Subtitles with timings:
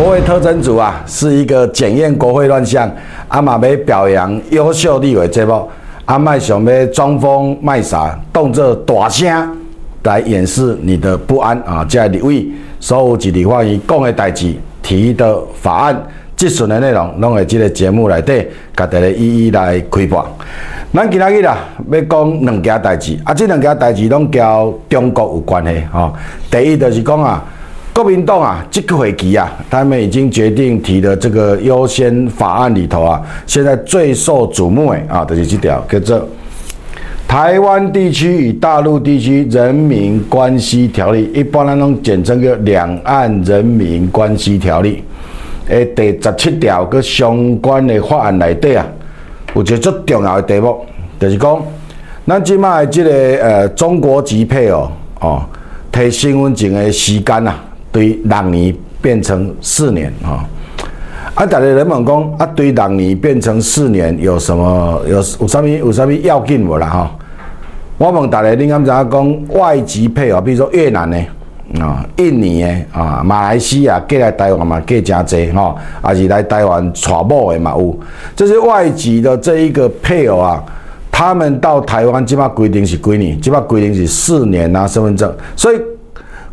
[0.00, 2.90] 国会特征组啊，是一个检验国会乱象，
[3.28, 5.68] 阿嘛要表扬优秀立委节目，
[6.06, 9.58] 阿麦想要装疯卖傻，动作大声
[10.04, 11.84] 来掩饰你的不安啊！
[11.86, 12.46] 这立委
[12.80, 16.02] 所有一立法院讲的代志、提的法案、
[16.34, 18.42] 质询的内容，拢会这个节目内底，
[18.74, 20.26] 甲大家一一来开播。
[20.94, 21.58] 咱今仔日啦，
[21.92, 26.10] 要讲两件代志，啊，这两件代志拢交中国有关系吼。
[26.50, 27.44] 第一就是讲啊。
[28.02, 36.18] 国民党啊，这个会期啊，他们已经决定提的这个优先法案里头啊，现在最受瞩目的啊，就是这条叫做
[37.28, 45.04] 《台湾地区与大陆地区人民关系条例》，一般来讲简称叫《两岸人民关系条例》。
[45.70, 48.86] 诶，第十七条个相关的法案内底啊，
[49.54, 50.74] 有一个最重要的题目，
[51.20, 51.62] 就是讲，
[52.26, 54.90] 咱即卖这个呃中国籍配偶
[55.20, 55.42] 哦，
[55.92, 57.66] 提身份证的时间啊。
[57.92, 60.46] 对两年变成四年啊！
[61.34, 67.10] 啊，大家人问讲啊，对两年变成四年有什么有有啥物有啥物要紧无啦哈？
[67.98, 71.18] 我问大家，你敢知影讲外籍配偶，比如说越南的
[71.80, 77.98] 啊、印尼的啊、马来西亚过来台湾嘛，过真济哈，还是来台湾娶某的嘛有？
[78.36, 80.62] 这些外籍的这一个配偶啊，
[81.10, 83.40] 他们到台湾基本规定是几年？
[83.40, 85.80] 基本规定是四年拿身份证，所以。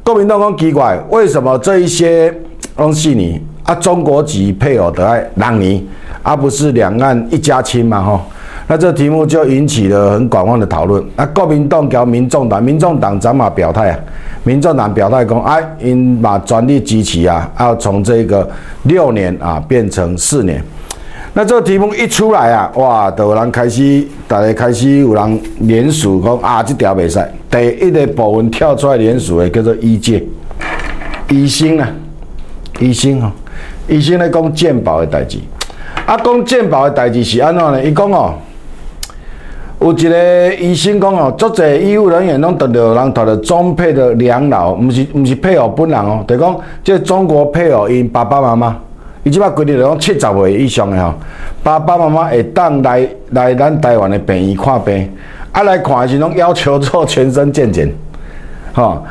[0.08, 2.34] 国民党讲奇怪，为什么这一些
[2.78, 5.86] 东西你啊中国籍配偶得爱让你，
[6.24, 8.02] 而不是两岸一家亲嘛？
[8.02, 8.22] 吼，
[8.68, 11.04] 那这题目就引起了很广泛的讨论。
[11.18, 14.00] 那国民党跟民众党，民众党怎么表态啊？
[14.46, 18.50] 民众党表态讲，哎，因把专利机器啊，要从这个
[18.84, 20.64] 六年啊变成四年。
[21.38, 27.24] 那这个题目一出来啊，哇，就有人开始，大家开始有人联署讲啊，这条袂使。
[27.48, 30.24] 第一个部分跳出来联署的叫做医界，
[31.30, 31.88] 医生啊，
[32.80, 33.30] 医生吼，
[33.88, 35.38] 医生咧讲健保的代志。
[36.08, 37.84] 啊，讲健保的代志是安怎呢？
[37.84, 38.34] 伊讲哦，
[39.80, 48.76] 有一个医生讲哦，足侪医务人员拢得着人得着中配的两老，毋是毋是配偶本人哦，就讲这中国配偶因爸爸妈妈。
[49.27, 51.14] 伊即摆规定讲七十岁以上诶吼，
[51.61, 55.11] 爸爸妈妈会当来来咱台湾诶病院看病，
[55.52, 57.92] 啊来看诶时拢要求做全身健检，
[58.71, 59.04] 吼，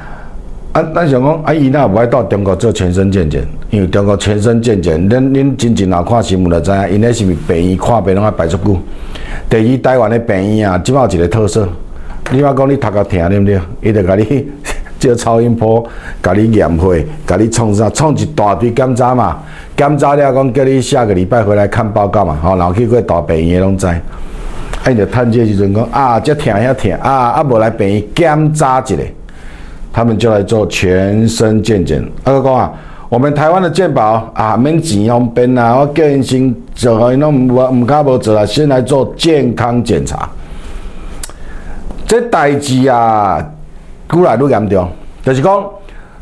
[0.72, 8.78] 啊咱想讲啊伊那无爱到中国做全身健检，因为中国全身健检，恁恁真正若看新闻就知影，因那是毋是病院看病拢爱排足久。
[9.50, 11.68] 第二台湾诶病院啊，即摆有一个特色，
[12.32, 13.60] 你话讲你头壳疼对不对？
[13.82, 14.48] 伊就甲你。
[15.06, 15.84] 借超音波，
[16.20, 17.88] 甲你验血，甲你创啥？
[17.90, 19.38] 创一大堆检查嘛？
[19.76, 22.36] 检查了，讲叫你下个礼拜回来看报告嘛？
[22.42, 23.86] 吼，然后去过大病院拢知。
[23.86, 24.00] 啊，
[24.88, 28.96] 你就趁这时阵讲啊，这疼遐疼啊，啊无来病院检查一下，
[29.92, 32.02] 他们就来做全身健检。
[32.24, 32.72] 啊，哥讲啊，
[33.08, 40.28] 我们台湾的健保啊，免钱用变啊，我叫因先做，因拢唔唔敢无做啊，先来做健康检查。
[42.08, 43.44] 这代志啊！
[44.14, 44.88] 愈来愈严重，
[45.22, 45.64] 就是讲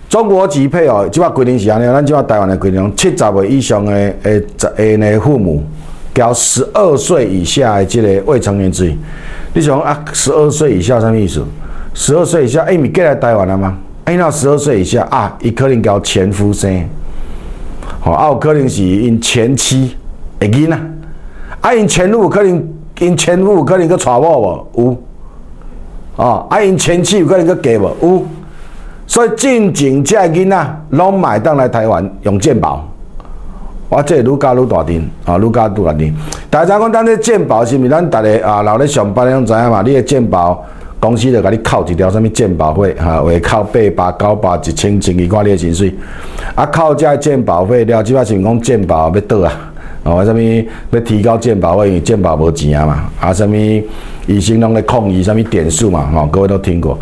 [0.09, 5.63] 中国籍配偶，即摆规定是安尼，咱即摆台湾的规定，七十岁以上的诶，十诶的父母，
[6.15, 8.97] 交十二岁以下的即个未成年子女，
[9.55, 11.45] 你想啊，十二岁以下什么意思？
[11.93, 13.77] 十二岁以下，哎，咪过来台湾了吗？
[14.05, 16.89] 哎，那十二岁以下啊，伊可能交前夫生，
[18.01, 19.97] 好，啊，有可能是因前妻
[20.41, 20.79] 会囡仔，
[21.61, 22.69] 啊，因前夫可能
[23.01, 24.41] 因前夫可能去娶某
[24.75, 24.83] 无？
[24.83, 25.04] 有。
[26.17, 27.91] 哦，啊，因前妻有可能去嫁无？
[28.03, 28.23] 有，
[29.07, 32.87] 所以进前这囡仔拢买当来台湾用鉴宝，
[33.89, 36.15] 我这愈加愈大阵，啊，愈加愈大阵。
[36.49, 39.83] 大家讲，咱这鉴宝是毋是咱逐个啊，留咧上班拢知影嘛？
[39.83, 40.65] 你的鉴宝
[41.01, 45.95] 公司就甲你扣一条什物鉴宝费，哈，会扣八百、九百、一千、千二，看你的薪水。
[46.55, 49.53] 啊，扣这鉴宝费了，即摆是讲鉴宝要倒啊？
[50.05, 53.83] 哦，什物要提高健保费，因为健保无钱啊嘛，啊，什物？
[54.27, 56.07] 医生拢在抗议什么点数嘛？
[56.13, 56.99] 哈，各位都听过。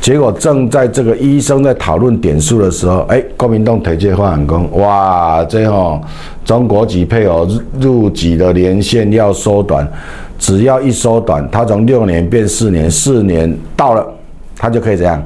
[0.00, 6.00] 结果正在这个医生在讨论点数的时候，哎，国民党提这话很讲，哇，这吼
[6.44, 7.46] 中国籍配偶
[7.78, 9.86] 入籍的年限要缩短，
[10.38, 14.06] 只要一缩短，他从六年变四年，四年到了，
[14.56, 15.22] 他就可以怎样？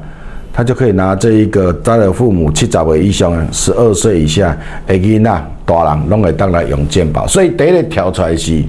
[0.56, 4.56] 他就可以拿这一个他的父母七十岁以上、十二岁以下
[4.86, 7.26] 的囡仔大人，拢会当来用健保。
[7.26, 8.64] 所以第一个跳出来是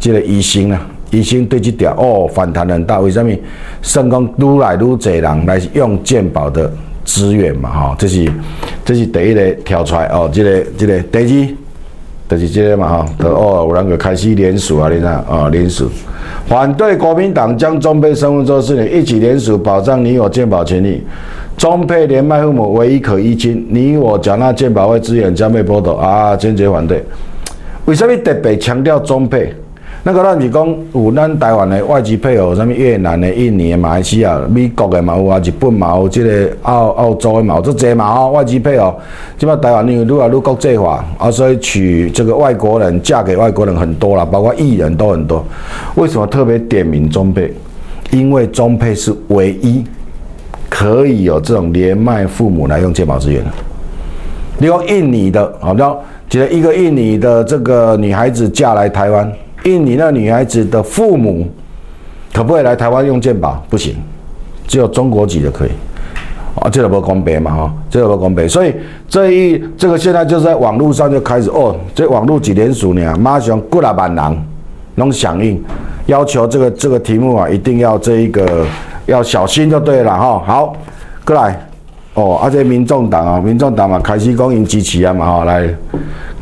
[0.00, 0.84] 这个医生啊。
[1.10, 3.32] 医生对这条哦反弹很大，为什么？
[3.80, 6.70] 肾讲愈来愈侪人来用健保的
[7.04, 8.30] 资源嘛，哈，这是
[8.84, 11.48] 这是第一个跳出来哦，这个这个第二
[12.28, 15.88] 就是这个嘛，哈，哦有人就开始联署啊，你看哦联署
[16.46, 21.02] 反对国民党将中配身份证四年一起联署保障你我健保权利，
[21.56, 26.36] 中配连麦父母唯一可依亲，你我缴纳健保会资源将被剥夺啊！
[26.36, 27.02] 坚决反对。
[27.86, 29.54] 为什么特别强调中配？
[30.08, 38.94] 那个咱是讲有咱台湾的外籍配偶，什么越南的、印尼的、马来西亚、美国的嘛有啊，日本嘛有，这个澳澳洲的嘛有，这这嘛哦，外籍配偶，
[39.36, 45.44] 即嘛台湾因为愈来愈国际化，啊，所以娶这个外国人嫁给外国人很多了，包括艺人都很多。
[45.96, 47.52] 为什么特别点名中配？
[48.10, 49.84] 因为中配是唯一
[50.70, 53.50] 可以有这种连麦父母来用健保资源的。
[54.56, 55.94] 你讲印尼的，好，像
[56.30, 59.30] 觉得一个印尼的这个女孩子嫁来台湾。
[59.68, 61.46] 印尼那女孩子的父母
[62.32, 63.62] 可不可以来台湾用健保？
[63.68, 63.94] 不行，
[64.66, 65.70] 只有中国籍的可以。
[66.56, 68.48] 啊，这个不公平嘛，哈，这个不公平。
[68.48, 68.74] 所以
[69.08, 74.44] 这一这个现在就在网络上就开始哦，这网络几连署呢，马上过来万人
[74.96, 75.62] 拢响应，
[76.06, 78.66] 要求这个这个题目啊，一定要这一个
[79.06, 80.42] 要小心就对了哈。
[80.44, 80.76] 好，
[81.24, 81.67] 过来。
[82.18, 85.68] 哦，啊，这民众党啊，民众党嘛，开始讲因支持啊嘛，吼，来，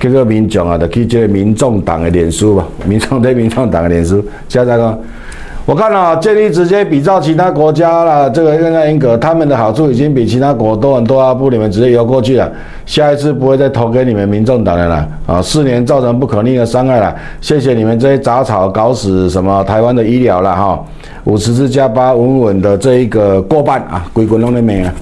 [0.01, 4.99] 这个民众啊，就去这个民众党的脸书吧， 民众对民众党的脸书，现在讲，
[5.67, 12.51] 我看了建议直接比照其他国家了，这个更加严格，他们的好处已经比其他国多很多啊，不，你们直接游过去了，
[12.87, 20.83] 下一次不会再投给你们民众党的了，啊，四年造成不可逆的伤害了，谢谢你们这些杂草搞死什么台湾的医疗了哈，
[21.25, 24.95] 五十次加八稳稳的这一个过半啊，归滚拢的没啊。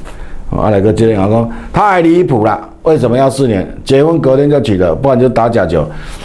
[0.57, 2.59] 啊，来个接连讲讲，太离谱了！
[2.85, 3.67] 为什么要四年？
[3.83, 5.85] 结婚隔天就娶了，不然就打假酒。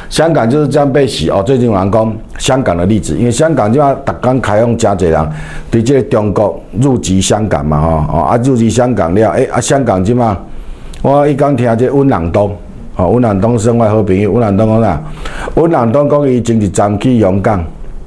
[0.09, 1.41] 香港就是这样被洗哦。
[1.41, 5.29] 最近有人讲香港的例子，因为香港就要特刚开放加济人，
[5.71, 10.37] 对这中国入籍香港嘛，吼哦啊入籍香港了，诶啊香港即嘛，
[11.01, 12.53] 我一刚听这温朗东，
[12.97, 15.01] 哦温朗东生我好朋友，温朗东讲啥？
[15.55, 17.63] 温朗东讲伊前一站去香港，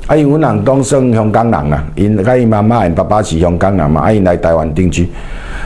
[0.08, 5.08] 啊因温朗东算香港人啊，因甲伊妈妈、因爸爸是香港人嘛，啊因来台湾定居。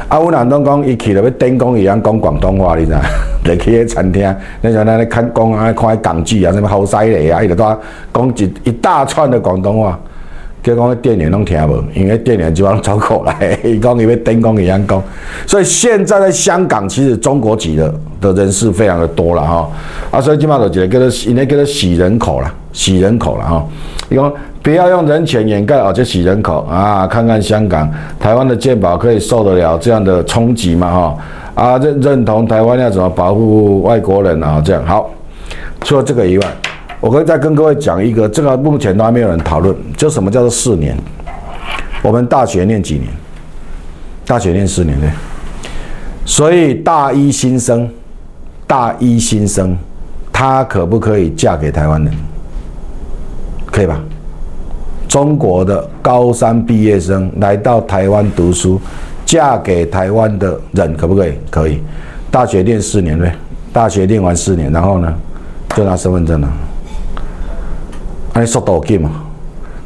[0.08, 2.92] 啊，阮南东讲，伊去了要顶工，伊样讲广东话，你知？
[3.48, 4.22] 来去迄餐厅，
[4.60, 7.78] 那像咱咧看讲啊，看港剧啊，什么好犀利啊，伊就讲
[8.12, 9.98] 讲一一大串的广东话，
[10.62, 15.02] 结果店员拢听无，因为店员就往走过来， 伊讲伊要顶工一样讲。
[15.46, 19.68] 所以现在在香港，其实中国籍的的人士非常的多了哈。
[20.10, 23.66] 啊，所以起码就觉得叫做，应该叫做洗人口了，洗人口了哈。
[24.08, 24.32] 伊讲。
[24.62, 27.06] 不要用人权掩盖哦，就洗人口啊！
[27.06, 30.90] 看看香港、台湾的健保可以受得了这样的冲击吗？
[30.90, 31.16] 哈
[31.54, 34.60] 啊，认认同台湾要怎么保护外国人啊？
[34.64, 35.08] 这样好。
[35.82, 36.46] 除了这个以外，
[36.98, 40.96] 我可以再跟各位讲一个，这个目前都还没有人讨论，就什么叫做四年？
[42.02, 43.06] 我们大学念几年？
[44.26, 45.08] 大学念四年对。
[46.24, 47.88] 所以大一新生，
[48.66, 49.76] 大一新生，
[50.32, 52.12] 他可不可以嫁给台湾人？
[53.66, 54.00] 可以吧？
[55.06, 58.80] 中国的高三毕业生来到台湾读书，
[59.24, 61.32] 嫁给台湾的人可不可以？
[61.50, 61.80] 可以。
[62.30, 63.34] 大学念四年呗，
[63.72, 65.14] 大学念完四年，然后呢，
[65.74, 66.48] 就拿身份证了。
[68.34, 69.10] 那你说多紧嘛？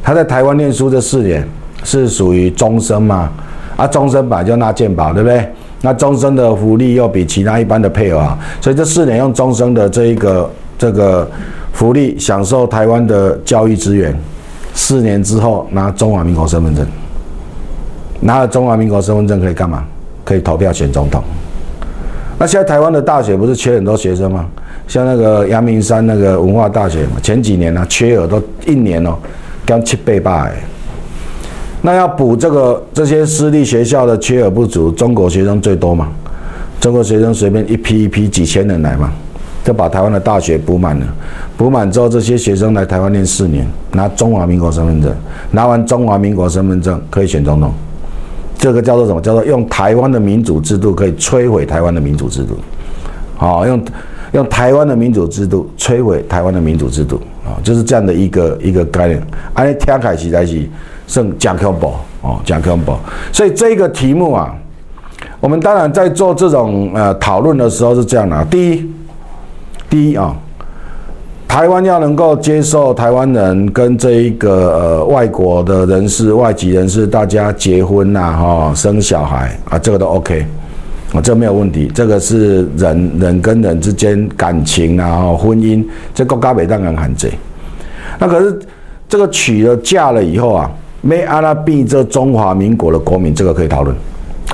[0.03, 1.47] 他在台湾念书这四年
[1.85, 3.31] 是属于终身嘛？
[3.77, 5.49] 啊，终身本来就拿健保，对不对？
[5.83, 11.29] 那终身的福利又比其他一般的配偶啊，所以这四年用终身的这一个这个
[11.73, 14.15] 福利享受台湾的教育资源。
[14.73, 16.87] 四年之后拿中华民国身份证，
[18.21, 19.85] 拿了中华民国身份证可以干嘛？
[20.25, 21.23] 可以投票选总统。
[22.39, 24.47] 那现在台湾的大学不是缺很多学生吗？
[24.87, 29.17] 像那个阳明山那个文化大学嘛，前几年呢缺额都一年哦，
[29.67, 30.55] 刚七倍八哎。
[31.83, 36.09] 那要补这个这些私立学校的缺额不足，中国学生最多嘛？
[36.81, 39.13] 中国学生随便一批一批几千人来嘛？
[39.63, 41.07] 就把台湾的大学补满了，
[41.57, 45.15] 补满之后，这些学生来台湾念四年，拿中华民国身份证，
[45.51, 47.71] 拿完中华民国身份证可以选总统。
[48.59, 49.21] 这个叫做什么？
[49.21, 52.57] 叫做用台湾的民主制度可以摧毁台湾的民主制度。
[53.37, 53.85] 好，用
[54.33, 59.23] 用台湾的民主制度摧毁台湾的民主制度啊，就是这样的一个一个概念。
[59.53, 60.67] 哎，天开始在是
[61.11, 62.95] 剩讲恐怖哦，讲恐怖。
[63.33, 64.55] 所以这个题目啊，
[65.41, 68.91] 我们当然在做这种呃讨论的时候是这样的：第一。
[69.91, 70.33] 第一啊，
[71.49, 80.47] 台湾要能够接受台湾人跟这一个呃外国的人士、外籍人士，大家结婚呐，哈，生小孩啊，这个都 OK，
[81.13, 81.91] 啊，这没有问题。
[81.93, 87.33] 这个是人人跟人之间感情啊，婚姻，这国家没当然限制。
[88.21, 88.57] 那可是
[89.09, 93.95] 这个娶了嫁了以后啊，没阿拉变这中华民国的国民，这个可以讨论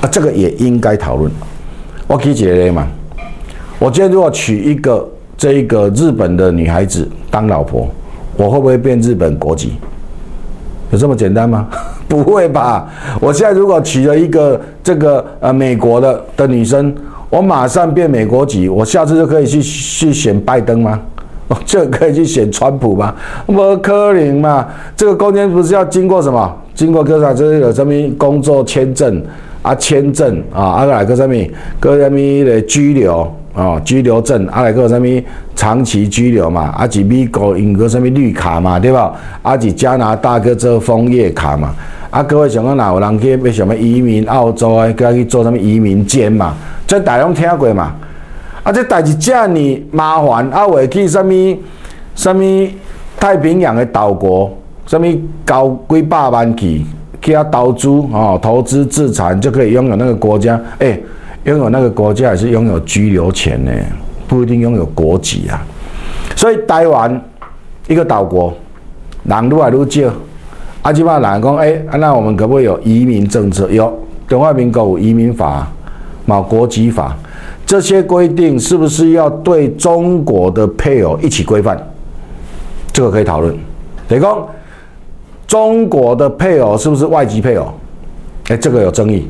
[0.01, 1.31] 啊，这个也应该讨论。
[2.07, 2.87] 我可以解决嘛？
[3.79, 5.07] 我今天如果娶一个。
[5.37, 7.87] 这一个日本的女孩子当老婆，
[8.37, 9.73] 我会不会变日本国籍？
[10.89, 11.67] 有这么简单吗？
[12.09, 12.91] 不会吧？
[13.21, 16.91] 我现在如果娶了一个这个呃美国的的女生，
[17.29, 20.99] 我马上变美国籍，我下次就可以去去选拜登吗？
[21.65, 23.13] 就 可以去选川普吗？
[23.45, 24.65] 不可能嘛！
[24.95, 26.55] 这个中间不是要经过什么？
[26.73, 27.33] 经过各啥？
[27.33, 29.21] 这是有什么工作签证
[29.61, 29.73] 啊？
[29.75, 30.61] 签证啊？
[30.63, 31.35] 啊来个什么？
[31.79, 33.79] 个什么的居留啊？
[33.83, 35.07] 居留证啊来个什么
[35.55, 36.73] 长期居留嘛？
[36.77, 38.77] 啊是美国用个什么绿卡嘛？
[38.79, 39.13] 对吧？
[39.41, 41.73] 啊是加拿大个做枫叶卡嘛？
[42.09, 44.85] 啊各位想讲哪有人去要什么移民澳洲啊？
[44.87, 46.53] 佮去做什么移民监嘛？
[46.85, 47.93] 这大拢听过嘛？
[48.67, 49.49] 啊，这代志遮尔
[49.91, 51.57] 麻烦，啊，会去什物
[52.15, 52.67] 什物
[53.17, 54.51] 太平洋的岛国，
[54.85, 55.05] 什物
[55.45, 56.83] 交几百万去
[57.21, 61.01] 去遐投资哦，投资自产就可以拥有那个国家，诶，
[61.45, 63.71] 拥有那个国家也是拥有居留权呢，
[64.27, 65.65] 不一定拥有国籍啊。
[66.35, 67.21] 所以台湾
[67.87, 68.53] 一个岛国，
[69.23, 70.11] 人愈来愈少，
[70.81, 73.69] 啊，即摆人讲，诶，那我们可不可以有移民政策？
[73.69, 73.97] 有，
[74.27, 75.65] 中华民国有移民法，
[76.27, 77.15] 冇国籍法。
[77.67, 81.77] 这些规定是不是要对中国的配偶一起规范？
[82.93, 83.53] 这个可以讨论。
[84.07, 84.47] 雷公，
[85.45, 87.67] 中国的配偶是不是外籍配偶？
[88.47, 89.27] 哎，这个有争议。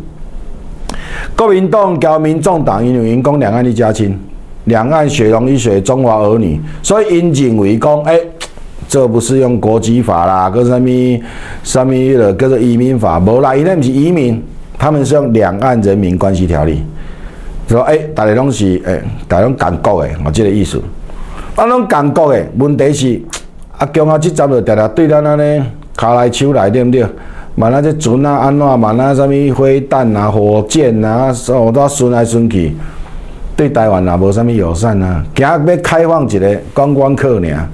[1.35, 4.15] 国民党、交民众党因为员工两岸一家亲，
[4.65, 8.19] 两岸血浓于水，中华儿女，所以因警为公，哎，
[8.87, 11.23] 这不是用国籍法啦，跟什么
[11.63, 14.39] 什么的，跟着移民法，无啦，因为不是移民，
[14.77, 16.83] 他们是用两岸人民关系条例。
[17.67, 20.81] 说哎，大家拢是哎，大家拢感觉诶，我这个意思。
[21.55, 23.21] 啊，拢感觉诶，问题是
[23.77, 25.63] 啊，中央，即阵就常常对咱安尼
[25.95, 27.05] 卡来手来，对不对？
[27.55, 32.75] 嘛那这船啊，安怎嘛那什么飞弹啊、火箭啊，所都顺来顺去，
[33.55, 35.25] 对台湾也无啥物友善啊。
[35.35, 37.67] 今要开放一个观光客尔，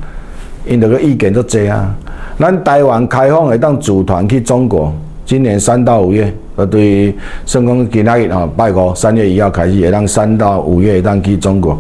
[0.66, 1.94] 因这个意见都多啊。
[2.40, 4.92] 咱台湾开放会当组团去中国，
[5.26, 6.34] 今年三到五月。
[6.56, 11.78] 呃，对于圣公今仔日吼，拜五三月一号开始，会当三到五月会当去中国，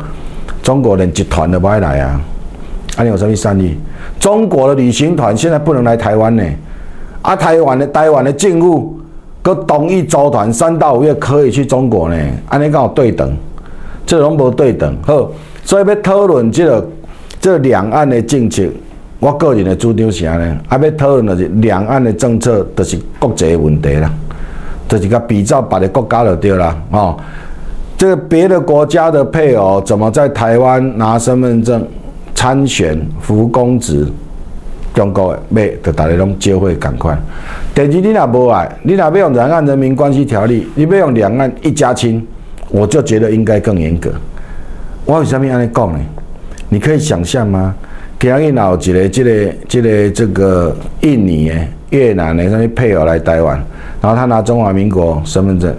[0.63, 2.19] 中国连集团都不爱来啊！
[2.97, 3.77] 啊，你有什么善意？
[4.19, 6.43] 中国的旅行团现在不能来台湾呢？
[7.21, 8.99] 啊，台湾的台湾的政府
[9.43, 12.17] 搁同意组团三到五月可以去中国呢？
[12.49, 13.31] 安尼刚好对等，
[14.07, 14.97] 这拢无对等。
[15.03, 15.29] 好，
[15.63, 16.89] 所以要讨论这个
[17.39, 18.63] 这两岸的政策，
[19.19, 24.11] 我个人的主张是安尼，啊，要讨论的是两岸的政策，就是国际的问题啦。
[24.87, 27.17] 这几个比照别的国家就对了哦。
[27.97, 31.85] 这个别的国家的配偶怎么在台湾拿身份证
[32.35, 34.07] 参选服公职？
[34.93, 37.17] 中国的要就大家拢教会赶快。
[37.73, 42.23] 第二，你若无爱，你若要用两岸人民关系条例，你要用两岸一家亲，
[42.69, 44.11] 我就觉得应该更严格。
[45.05, 45.99] 我为什么安尼讲呢？
[46.69, 47.73] 你可以想象吗？
[48.23, 51.55] 今日若有一个、这个、这个、这个印尼的、
[51.89, 53.61] 越南的什么配偶来台湾？
[54.01, 55.75] 然后他拿中华民国身份证，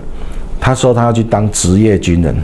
[0.61, 2.37] 他说他要去当职业军人，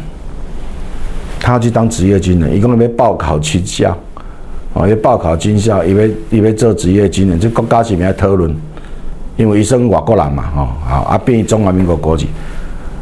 [1.39, 3.95] 他要去当职业军人，一共要报考军校，
[4.73, 8.51] 哦，要报考军校，以为以为做职业军人，这国家是咪讨论？
[9.37, 12.27] 因为医生外国人嘛，哦，好啊，变中华民国国籍。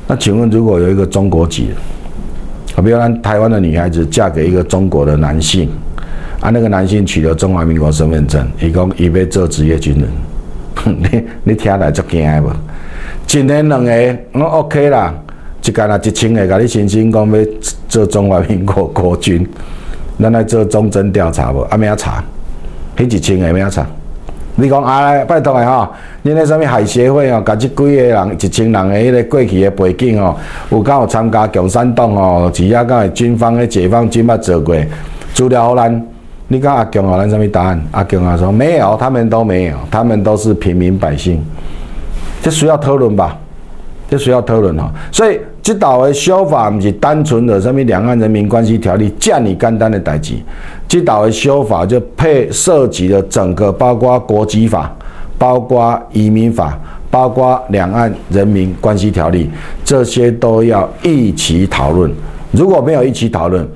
[0.08, 1.68] 那请问，如果有一个中国籍，
[2.74, 5.70] 啊，比如让台湾的女孩子嫁给一个中国的男性，
[6.40, 10.08] 啊，那个男性取得中华民国身份证，伊讲伊要做职业军人。
[10.96, 12.52] 你你听来足惊的无？
[13.28, 15.12] 一年两个，我 OK 啦。
[15.64, 17.44] 一干啊一千个，甲你申请讲要
[17.88, 19.46] 做中华民国国军，
[20.20, 21.60] 咱来做忠贞调查无？
[21.62, 22.22] 啊，咩查？
[22.96, 23.84] 迄一千个咩查？
[24.54, 25.88] 你讲啊，拜托的吼，
[26.24, 30.36] 恁那什么海协会哦，甲即几个人一千人的迄个过去的背景哦，
[30.70, 32.50] 有敢有参加共产党哦？
[32.54, 34.76] 只要敢有军方的解放军捌做过，
[35.34, 36.06] 资料好咱。
[36.50, 37.82] 你讲阿强啊，咱什么答案？
[37.90, 41.38] 阿强啊说没有，他们都没有，他们都是平民百姓。
[42.40, 43.36] 这需要讨论吧？
[44.08, 44.90] 这需要讨论哈。
[45.12, 50.32] 所以这道的修法不是单纯的什么两岸人民关系条例这样简单的代志。
[50.88, 54.90] 这道的修法就配涉及了整个，包括国籍法、
[55.36, 56.78] 包括移民法、
[57.10, 59.50] 包括两岸人民关系条例，
[59.84, 62.10] 这些都要一起讨论。
[62.52, 63.68] 如果没有一起讨论，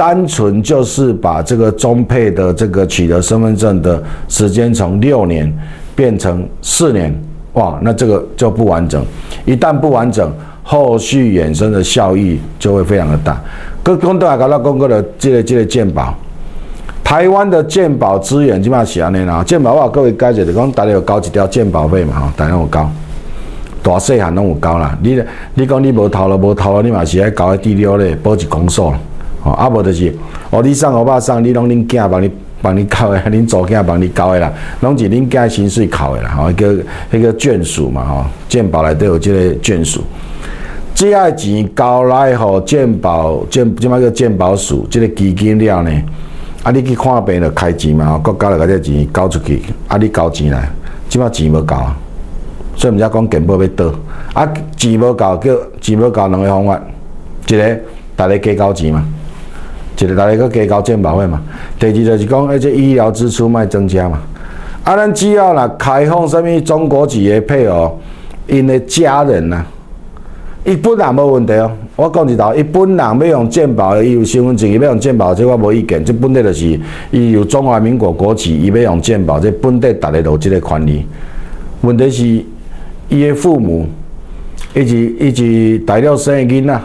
[0.00, 5.54] 单纯就是把这个中配的这个取得身份证的时间从六年
[5.94, 7.14] 变成四年，
[7.52, 9.04] 哇，那这个就不完整。
[9.44, 13.38] 一旦不完整，后续衍生的效益就会非常的大。
[13.82, 16.14] 各公都还搞到公哥的这个这个鉴宝，
[17.04, 19.44] 台湾的鉴宝资源基本上是安尼啦。
[19.44, 22.20] 鉴宝话各位解释的讲，大家有交一条鉴宝费嘛？
[22.20, 22.90] 哈，大家有交，
[23.82, 24.98] 大细汉拢有交啦。
[25.02, 28.94] 你你讲你无投了，无投了，你嘛是爱交第六嘞，保一公所。
[29.42, 30.14] 哦，啊无就是，
[30.50, 32.30] 哦，你送我爸送，你拢恁囝帮你
[32.60, 40.02] 帮你交的， 恁祖囝帮你交的啦，拢是恁囝薪水扣的啦，吼，迄个迄个眷属嘛，吼，健保内底有即个眷属，
[40.94, 45.90] 即个钱交来互健保健，即摆叫健保署，即个基金了呢，
[46.62, 50.70] 啊，你去看病就开钱嘛，吼国家就甲这钱交出去，啊，你交钱来，
[51.08, 51.90] 即摆钱无交，
[52.76, 53.90] 所以毋则讲健保要倒，
[54.34, 56.78] 啊，钱无交叫钱无交两个方法，
[57.46, 57.80] 一个
[58.18, 59.02] 逐个加交钱嘛。
[59.98, 61.42] 一个大家搁加交健保费嘛，
[61.78, 64.18] 第二就是讲，而且医疗支出卖增加嘛。
[64.82, 67.98] 啊，咱只要啦开放什物中国籍的配偶，
[68.46, 69.62] 因的家人呐，
[70.64, 71.70] 伊本人无问题哦。
[71.96, 76.02] 我讲一道，伊本人要用健保，伊有身份证，伊要用健保，这我无意见。
[76.02, 76.80] 这本地就是
[77.10, 81.04] 伊有中华民国国籍，伊要用健保，这本地大家都有这个权利。
[81.82, 82.24] 问题是，
[83.10, 83.86] 伊的父母，
[84.74, 86.80] 以及以及大了生的囡仔。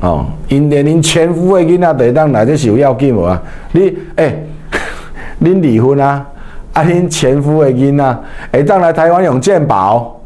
[0.00, 3.40] 哦，因连恁前夫的囡仔会当来，这是有要紧无啊？
[3.72, 4.46] 你诶，
[5.42, 6.26] 恁离婚啊？
[6.72, 8.16] 啊，恁前夫的囡仔
[8.52, 10.18] 会当来台湾用健保？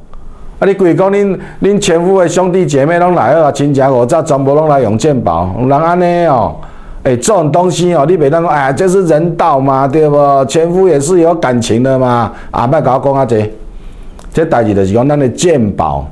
[0.60, 6.54] 啊，你规讲恁恁前夫的兄弟姐妹拢来啊，亲戚五早全部拢来用健保，人安尼哦？
[7.02, 10.44] 诶，这种东西哦，你袂当讲，哎呀，这是人道嘛，对不？
[10.44, 13.52] 前夫也是有感情的嘛，啊，莫甲我讲啊这，
[14.32, 16.06] 这代志就是讲咱的健保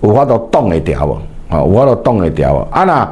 [0.00, 1.18] 有法度挡会掉无？
[1.50, 2.68] 哦，我都挡会掉啊！
[2.70, 3.08] 啊若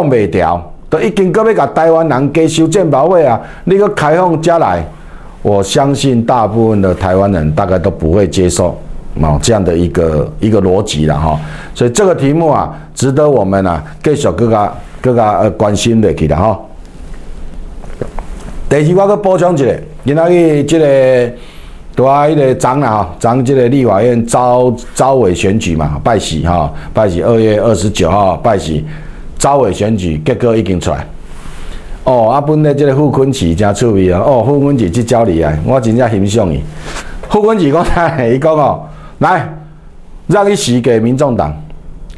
[0.00, 3.40] 挡袂掉，都已经搁要甲台湾人加收健保费啊！
[3.64, 4.84] 你个开放遮来，
[5.40, 8.78] 我相信大部分的台湾人大概都不会接受
[9.20, 11.40] 哦这样的一个一个逻辑了哈。
[11.74, 16.58] 所以这个题目啊，值得我们啊继续更加更加呃关心的去的哈。
[18.68, 21.32] 第二，我搁补充一个，今仔日这个。
[21.98, 28.84] 对啊，迄个张啦吼，张即个立法院招招委选举嘛，拜喜哈，拜喜二月二十九号拜喜
[29.36, 31.04] 招委选举结果已经出来。
[32.04, 36.62] 哦，啊，本来即个傅昆萁真趣味啊，哦，傅昆萁即招厉害，我真正欣赏伊。
[37.28, 38.24] 傅昆萁讲 啥？
[38.24, 38.80] 伊讲哦，
[39.18, 39.52] 来
[40.28, 41.52] 让伊死给民众党，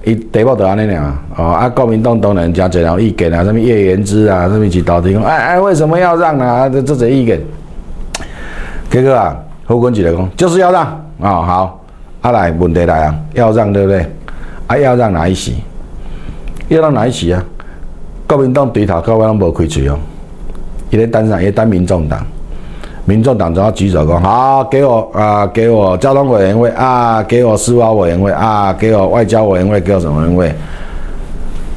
[0.05, 6.69] 伊第一步就安尼尔哦，啊，国民党当然真侪人意见啊，什么叶元之啊，什么是到底讲，哎哎，为什么要让啊？
[6.69, 7.41] 这这些意见，
[8.91, 9.35] 结果啊。
[9.71, 10.83] 胡坤举来讲，就是要让
[11.21, 11.81] 啊，好，
[12.23, 14.05] 啊来问题来啊，要让对不对？
[14.67, 15.63] 啊要让哪一席？
[16.67, 17.41] 要让哪一席啊？
[18.27, 19.97] 国民党对头，各位拢无开嘴哦。
[20.91, 22.21] 伊咧单上，伊单民众党，
[23.05, 30.53] 民众党就要举手讲，好，给我啊，给我交通委员会啊，给我司法委员会啊，给我外交委员会，给我什么委员会？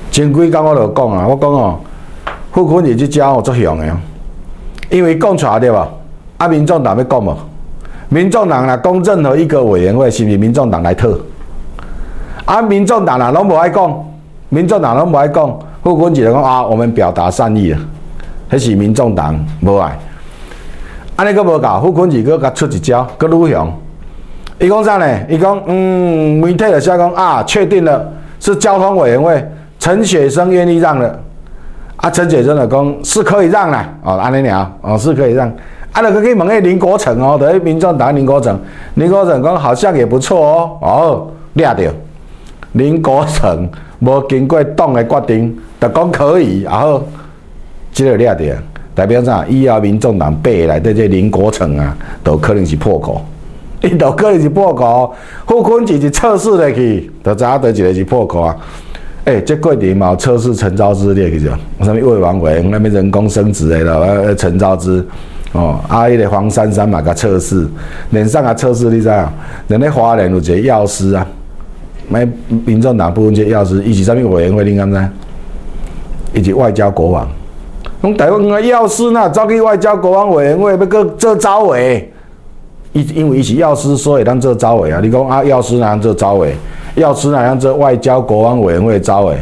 [0.09, 1.79] 前几工我就讲啊，我讲哦，
[2.49, 3.85] 胡坤举去交我作用的，
[4.89, 5.87] 因为讲出来对吧？
[6.37, 7.37] 啊，民众党要讲无？
[8.13, 11.19] 民众党啦，公正和一个委员会是不是民众党来特？
[12.45, 14.05] 啊，民众党啦，拢无爱讲，
[14.49, 17.79] 民众党拢无爱讲，傅昆萁讲啊，我们表达善意了，
[18.51, 19.97] 迄是民众党无爱。
[21.15, 23.73] 安尼阁无搞，傅昆萁佫甲出一招，佫鲁雄，
[24.59, 25.19] 伊讲啥呢？
[25.27, 28.07] 伊讲嗯，媒体就写讲啊，确定了
[28.39, 29.43] 是交通委员会
[29.79, 31.19] 陈雪生愿意让的，
[31.95, 35.51] 啊，陈雪生就讲是可以让啦，哦，安尼鸟，哦，是可以让。
[35.93, 38.59] 啊，那个去问迄林国成哦，等于民众党林国成，
[38.95, 41.93] 林国成讲好像也不错哦，哦，掠着
[42.71, 47.03] 林国成无经过党的决定，就讲可以，然后
[47.91, 48.57] 即个掠着，
[48.95, 49.45] 代表啥？
[49.47, 53.21] 以后民众党背来的这林国成啊，都可能是破口，
[53.81, 55.13] 伊 都可能是破口，
[55.45, 58.57] 傅昆萁是测试的去，就知影得一个是破口啊。
[59.25, 61.51] 诶，这过程嘛测试陈昭之列去着，
[61.83, 65.05] 什么魏王伟，那边人工生殖的了，陈昭之。
[65.53, 67.67] 哦，啊，迄个黄珊珊嘛，甲测试，
[68.09, 69.27] 连上啊测试，你知影？
[69.67, 71.25] 人咧华联有一个药师啊，
[72.09, 72.27] 买
[72.65, 74.63] 民众党部分这药师，伊是啥物委员会？
[74.63, 75.09] 你敢知？
[76.33, 77.27] 伊是外交国王。
[78.01, 82.11] 讲台湾个药师呐，走去外交国王委员会要个做招委，
[82.93, 84.99] 伊因为伊是药师，所以当做招委啊。
[85.03, 86.55] 你讲啊，药师哪样做招委？
[86.95, 89.37] 药师哪样做外交国王委员会招委？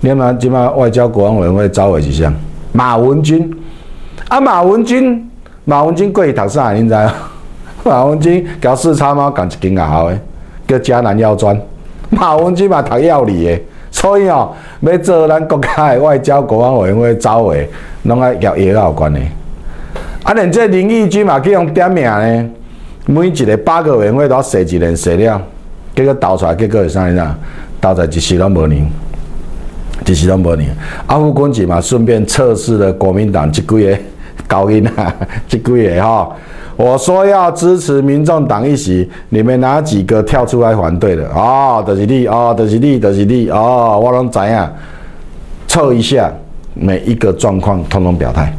[0.00, 2.32] 你嘛即嘛外交国王委员会招委是啥？
[2.72, 3.48] 马文君。
[4.30, 5.28] 啊，马文君，
[5.64, 6.72] 马文君过去读啥？
[6.72, 6.94] 你知？
[7.82, 10.18] 马文君交四叉猫，共一间学校的，
[10.68, 11.60] 叫迦南药专。
[12.10, 17.68] 马文君嘛读药理的，所以哦，要做咱国家的外交国安委员会招诶，
[18.04, 19.18] 拢爱交药有关的。
[20.22, 22.50] 啊，连这林义军嘛去用点名呢，
[23.06, 25.42] 每一个八个委员会都要写一人写了，
[25.96, 27.08] 结果导出来结果是啥？
[27.08, 27.26] 你知？
[27.80, 28.88] 导出来一时拢无灵，
[30.06, 30.68] 一时拢无灵。
[31.08, 33.98] 阿富汗嘛，顺便测试了国民党即几个。
[34.50, 35.14] 高音啊，
[35.48, 36.28] 这几个哈，
[36.74, 41.28] 我说要支持民众党一席，你们哪几个跳出来反对的？
[41.28, 44.68] 哦，就是你，哦，就是你，就是你，哦，我拢知影，
[45.68, 46.28] 测一下
[46.74, 48.52] 每一个状况，通通表态。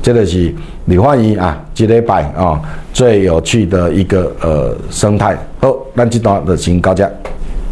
[0.00, 0.54] 这个是
[0.86, 2.58] 李焕英啊，这礼拜啊
[2.94, 5.36] 最有趣的一个呃生态。
[5.60, 7.06] 好，那这段的请高家。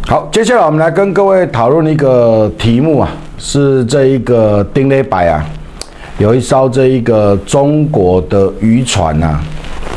[0.06, 3.08] 好，接下来我们来跟各位讨论一个题目啊，
[3.38, 5.46] 是这一个丁雷白啊，
[6.22, 9.40] 有一艘这一个中国的渔船呐，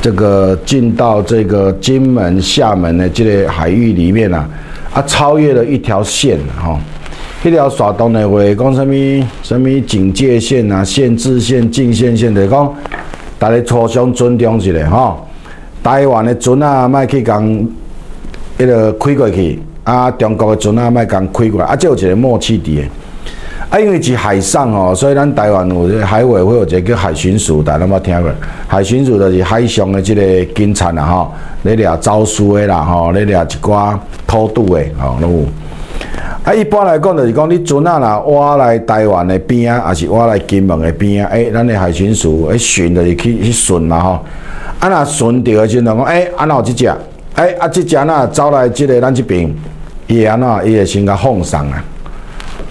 [0.02, 4.50] 这个进到这个金门、厦门的这个海域里面啊，
[4.92, 6.80] 啊，超越了一条线哈，
[7.44, 12.74] 一条耍东的话，讲什么什么警戒线啊、限制线、禁限线的，讲
[13.38, 15.16] 大家互相尊重一下哈，
[15.84, 17.44] 台湾的船啊，卖去讲
[18.58, 19.60] 迄个开过去。
[19.84, 22.90] 啊，中国的船啊，卖共开过来，啊，这有一个默契伫诶。
[23.70, 28.32] 啊，因为是海上哦，所以咱台湾有这海委会有一个叫海巡署，大家有冇听过？
[28.68, 33.98] 海巡署就是海上的这个警察啦，吼，咧掠走私的啦，吼，咧掠一寡
[34.28, 35.46] 偷渡的，吼，拢有。
[36.44, 41.32] 啊，一般来讲就是讲，你船啊啦，挖来台湾的边啊，还是挖来金门的边啊？
[41.32, 44.20] 诶，咱的海巡署诶巡就是去去巡啦，吼。
[44.80, 46.88] 啊，若巡到的时阵讲，诶，啊，哪有即只？
[47.36, 49.52] 诶，啊，即只呐走来即个咱即边。
[50.08, 51.84] 伊安怎伊会先甲放上啊，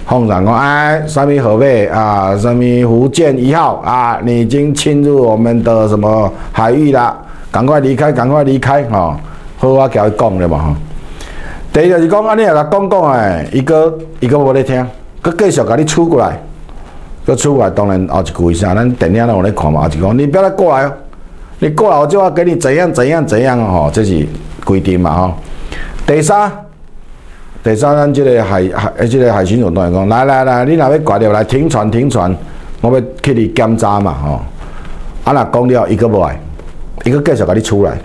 [0.06, 7.16] 奉上讲哎，什么河北啊，什么福建一号啊，你已经侵入我们的什么海域啦，
[7.50, 9.14] 赶快离开，赶快离开吼，
[9.56, 10.74] 好我交伊讲了嘛吼。
[11.72, 14.86] 第二就是讲，安尼也甲讲讲诶，伊个伊个无咧听，
[15.22, 16.38] 佮继续甲你出过来，
[17.26, 20.92] 佮出过来，当然后一句是啥，咱电影咧有咧看嘛，后一句讲你不要来过来哦，
[21.60, 24.26] 你过来我就要给你怎样怎样怎样吼，这是
[24.64, 25.32] 规定嘛吼。
[26.06, 26.63] 第三。
[27.64, 32.30] 第三，咱即个海海，即个海巡署当然讲，来来来，你若要挂掉来停船停船，
[32.82, 34.40] 我要去你检查嘛吼。
[35.24, 36.38] 啊，若讲了，伊个无来，
[37.04, 37.96] 伊个继续甲你出来，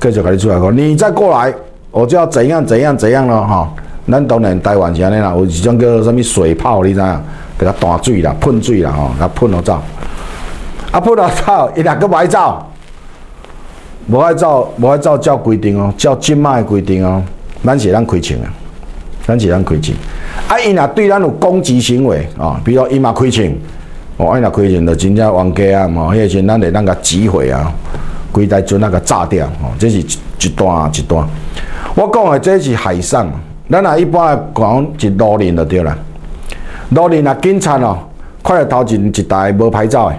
[0.00, 1.52] 继续甲你出来讲，你再过来，
[1.90, 3.68] 我就要怎样怎样怎样咯吼。
[4.10, 7.20] 咱当然台湾是安尼啦，有一种叫做什物水炮，你知影？
[7.58, 9.78] 给他弹水啦，喷水啦吼，甲喷落走。
[10.90, 12.66] 啊，喷落走，伊若个爱走，
[14.06, 17.22] 无爱走，无爱走，照规定哦，照今卖规定哦，
[17.62, 18.48] 咱是咱开枪啊。
[19.24, 19.94] 咱是咱开钱，
[20.48, 23.44] 啊，伊若对咱有攻击行为啊，比如伊嘛开枪，
[24.16, 27.72] 哦，伊若开枪就真正冤家啊，吼，迄个时咱会咱甲击毁啊，
[28.32, 31.24] 规台船那个炸掉，哦，这是一段一段。
[31.94, 33.30] 我讲的这是海上，
[33.70, 35.96] 咱若一般讲是路人就对啦。
[36.90, 37.96] 路人啊，警察哦，
[38.42, 40.16] 看到头前一台无牌照的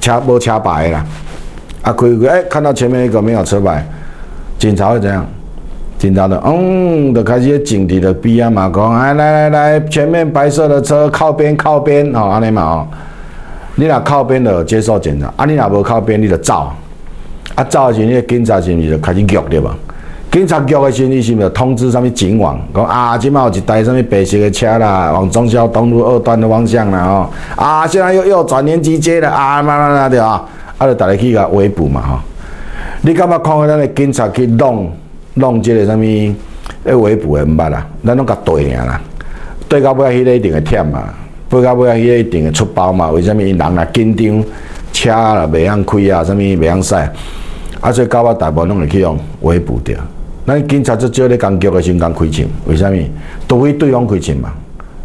[0.00, 1.06] 车，无车牌的啦，
[1.82, 3.86] 啊，开开，哎，看到前面一个没有车牌，
[4.58, 5.26] 警察会怎样？
[5.98, 12.86] 警察的，嗯，就开始警笛的逼啊嘛，讲，哎，来来来，前面白色的车靠边靠边，哦，安尼嘛哦，
[13.74, 16.70] 你若靠边的接受检查，啊，你若无靠边，你就走，
[17.56, 19.74] 啊，走的时，你警察是毋是就开始叫对吧？
[20.30, 30.44] 警察叫的时，你是毋是通知什么警网，讲啊，即摆有一台什么白色的车啦，往中消东路二段的方向啦，哦，啊，现在又又转连机街了，啊，嘛嘛嘛对啊，
[30.78, 32.18] 啊，就大家去甲围捕嘛，吼，
[33.00, 34.88] 你感觉看咱的警察去弄？
[35.38, 36.02] 弄即个啥物，
[36.84, 39.00] 诶，围捕诶毋捌啦，咱拢甲对尔啦，
[39.68, 41.04] 对到尾迄个一定会忝嘛，
[41.48, 43.10] 对到尾迄个一定会出包嘛。
[43.10, 44.44] 为虾米人若紧张，
[44.92, 47.10] 车啦袂晓开啊，啥物袂晓驶，
[47.80, 49.96] 啊，所以到尾大部分拢会去用围捕掉。
[50.46, 53.10] 咱警察最少咧工作诶时间开枪，为虾米？
[53.46, 54.52] 除非对方开枪嘛。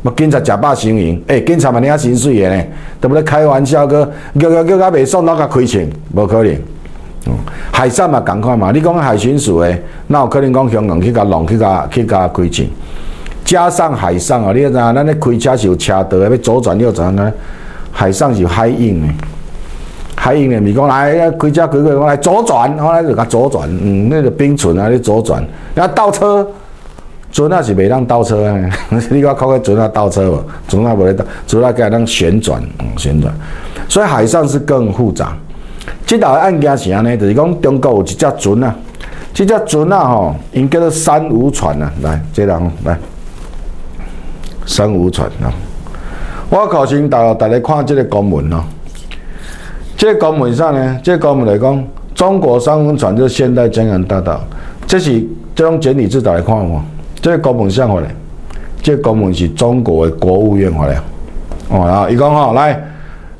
[0.02, 2.64] 嘛，警察食饱行营，诶，警察嘛，你啊心水诶呢，
[3.00, 5.82] 都不咧开玩笑个，叫叫叫甲袂爽，哪甲开枪？
[6.14, 6.54] 无可能。
[7.72, 8.72] 海上嘛，共款嘛。
[8.72, 12.66] 你讲海巡署诶，那有可能讲香港去甲弄去甲去甲开枪。
[13.46, 17.32] 加上海上啊，你知影，咱咧开车是有车道诶，要左转右转啊。
[17.92, 19.16] 海上是有海印诶，
[20.16, 26.48] 海印诶，咪讲来开车开过，讲来左转，后来就甲左转，嗯，那个冰船啊，你左转，然后倒车，
[27.32, 28.58] 船啊是袂当倒车啊。
[29.12, 30.44] 你讲靠个船啊倒车无？
[30.68, 33.34] 船啊无咧倒，船啊该当旋转，嗯，旋转。
[33.88, 35.36] 所以海上是更复杂。
[36.06, 38.76] 这道案件是安尼，就是讲中国有一只船啊，
[39.34, 42.98] 这只船啊吼，因叫做三无船啊，来，这人来，
[44.66, 45.52] 三无船啊。
[46.50, 48.64] 我考先带大家看这个公文哦。
[49.98, 54.40] 这个公文上呢，这个公文来讲，中国三无船就是现代江洋大道，
[54.86, 56.82] 这是这种简体字大家看哦。
[57.22, 58.08] 这个公文上回来，
[58.82, 60.96] 这个公文是中国的国务院回来。
[61.70, 62.80] 哦，然后伊讲吼，来，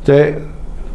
[0.04, 0.34] 这。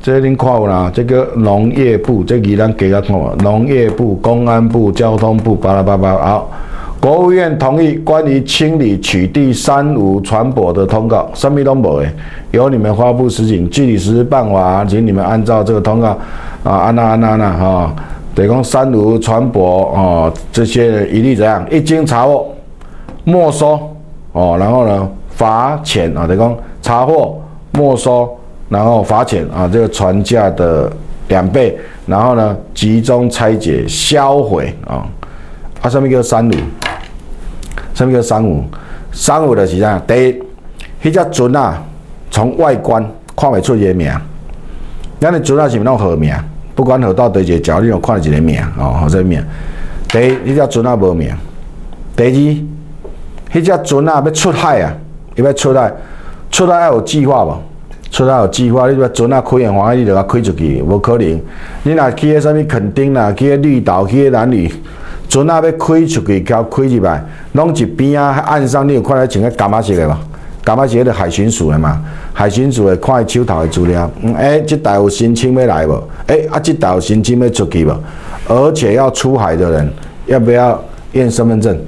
[0.08, 6.16] 这恁看有啦，这个农业部，这个咱加较看，农业部、公安部、交通部，巴拉巴拉。
[6.16, 6.50] 好，
[6.98, 12.10] 国务院同意关于清理取缔三无船舶的通告，什么都无诶，
[12.52, 16.16] 由你们发布实行，具体实施办法，请你们按照这个通告
[16.64, 17.94] 啊，安那安那那哈，
[18.34, 21.62] 等于讲三无船舶哦，这些一律怎样？
[21.70, 22.46] 一经查获，
[23.24, 23.78] 没收
[24.32, 27.38] 哦，然后呢，罚钱啊，等于讲查获、
[27.72, 28.26] 没收。
[28.68, 30.90] 然后罚钱啊，这个船价的
[31.28, 35.06] 两倍，然后呢集中拆解销毁啊，
[35.80, 36.52] 啊上面叫三五，
[37.94, 38.62] 上面叫三五，
[39.12, 39.98] 三五的是啥？
[40.06, 40.42] 第一，
[41.02, 41.82] 迄只船啊，
[42.30, 43.02] 从外观
[43.36, 44.12] 看袂出伊个名，
[45.18, 46.34] 咱的船啊是毋拢号名，
[46.74, 49.42] 不管号到第几角，你拢看一个名哦，号这名。
[50.08, 51.30] 第一，迄只船啊无名；
[52.16, 54.94] 第二，迄只船啊要出海啊，
[55.36, 55.92] 伊要出海，
[56.50, 57.62] 出海要有计划无？
[58.18, 61.40] 出海有计划，你要船啊开完欢喜，你就甲开出去，无可能。
[61.84, 64.68] 你若去迄啥物垦丁啦，去迄绿岛，去迄南屿，
[65.28, 70.16] 船啊要开出去，交开入来，拢一边啊岸上，你有看到穿个干嘛色的无？
[70.64, 72.02] 干嘛色的海巡署的嘛？
[72.32, 76.02] 海巡署的看伊手头的资料，嗯，诶，即台有申请要来无？
[76.26, 77.96] 诶，啊，即台有申请要出去无？
[78.48, 79.88] 而且要出海的人，
[80.26, 81.78] 要不要验身份证？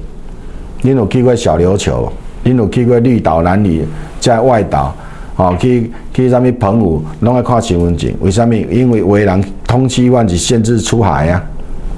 [0.82, 2.08] 你有去过小琉球？
[2.44, 3.84] 你有去过绿岛、南屿，
[4.20, 4.94] 在外岛？
[5.40, 8.12] 哦，去去啥物澎湖，拢爱看身份证。
[8.20, 8.52] 为啥物？
[8.52, 11.42] 因为有的人通缉犯是限制出海啊。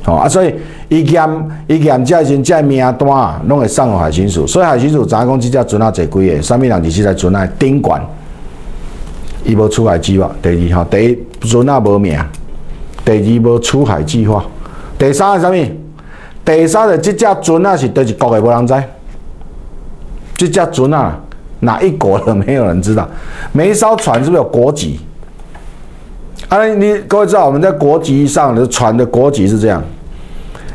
[0.07, 0.55] 哦啊，所以
[0.89, 1.29] 伊验
[1.67, 4.47] 伊验这些这名单，拢会送互海巡署。
[4.47, 6.41] 所以海巡署知影讲即只船啊坐几个？
[6.41, 8.01] 啥物人伫即只船啊顶管？
[9.45, 10.31] 伊无出海计划。
[10.41, 12.17] 第二吼，第一船啊无名。
[13.05, 14.45] 第二无出海计划。
[14.97, 15.67] 第三是啥物？
[16.45, 18.75] 第三的即只船啊是倒一国的，无人知。
[20.37, 21.19] 即只船啊。
[21.63, 23.09] 哪一国的没有人知道？
[23.53, 25.01] 每一艘船是不是有国籍？
[26.49, 29.83] 啊，你各位知道我们在国籍上的船的国籍是这样，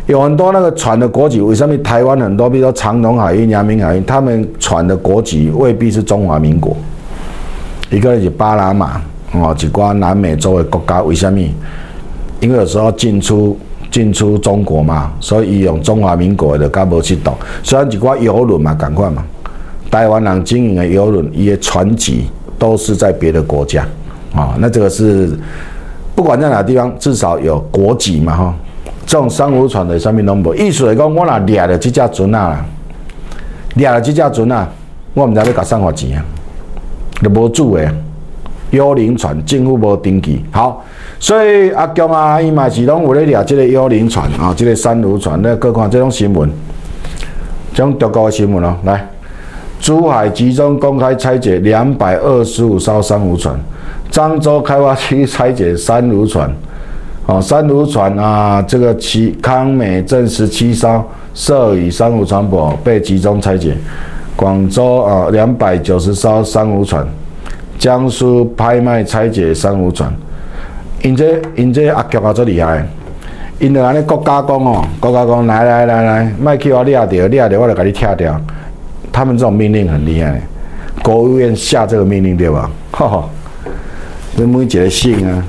[0.07, 6.75] 有很多那个船的国籍，为什么台湾很多，比如说长隆海运、阳明海运，他们船的国籍未必是中华民国，
[7.89, 9.01] 一个是巴拿马
[9.33, 11.39] 哦，一寡南美洲的国家，为什么？
[12.39, 13.57] 因为有时候进出
[13.91, 17.35] 进出中国嘛，所以用中华民国的，甲无去懂。
[17.61, 19.23] 虽然一寡游轮嘛，赶快嘛。
[19.89, 22.25] 台湾人经营的游轮，一些船籍
[22.59, 23.85] 都是在别的国家，
[24.33, 25.29] 啊，那这个是
[26.13, 28.53] 不管在哪地方，至少有国籍嘛，哈。
[29.05, 32.65] 这种商务船的上面拢无，意思来讲，我若掠了这只船啊，
[33.75, 34.69] 掠了这只船啊，
[35.13, 36.25] 我唔知要甲送偌钱啊，
[37.23, 37.89] 就无主的
[38.71, 40.43] 幽灵船，政府无登记。
[40.51, 40.83] 好，
[41.21, 46.51] 所以阿强啊，伊嘛是拢有咧掠这个幽灵船啊，这个珊瑚船，那各看这种新闻，
[47.73, 49.07] 这种德国的新闻哦，来。
[49.79, 53.55] 珠海集中公开拆解两百二十五艘珊瑚船，
[54.11, 56.51] 漳州开发区拆解珊瑚船，
[57.27, 63.75] 哦，珊瑚船啊，这个七康美证实七艘涉与珊瑚船舶被集中拆解。
[64.35, 67.05] 广州啊，两百九十艘珊瑚船，
[67.79, 70.11] 江苏拍卖拆解珊瑚船。
[71.03, 72.85] 因这因这阿强啊，最厉害，
[73.59, 78.39] 因就安尼国家讲哦，国家讲来来来来，卖去我掠掉掠掉，我就给你拆掉。
[79.17, 80.39] 他们这种命令很厉害，
[81.01, 82.69] 国务院下这个命令对吧？
[82.93, 83.27] 哈哈，
[84.35, 85.43] 你每一个省啊，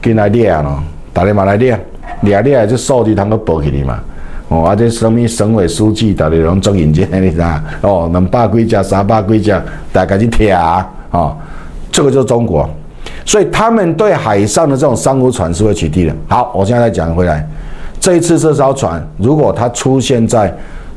[0.00, 1.78] 跟来列咯，大家嘛来列，
[2.22, 4.00] 列列这数据通个报起你嘛。
[4.48, 7.60] 哦，啊这什么省委书记大家拢做认真，你知道？
[7.82, 9.62] 哦，两百几只、三百几只，
[9.92, 10.90] 大家去听啊。
[11.10, 11.36] 哦，
[11.92, 12.66] 这个就是中国，
[13.26, 16.16] 所以他们对海上的这种商务船是会取缔的。
[16.26, 17.46] 好，我现在再讲回来，
[18.00, 20.50] 这一次这艘船如果它出现在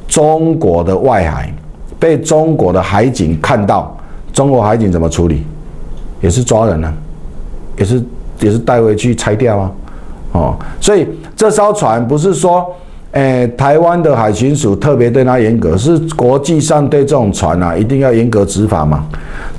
[0.08, 1.54] 中国的外海。
[2.00, 3.96] 被中国的海警看到，
[4.34, 5.44] 中国海警怎么处理？
[6.20, 6.92] 也是抓人呢，
[7.78, 8.04] 也是
[8.40, 9.72] 也是带回去拆掉啊，
[10.32, 12.66] 哦，所以这艘船不是说，
[13.12, 19.06] 诶，台湾的海巡署特别对他严格，是国际上对这种船啊，一定要严格执法嘛。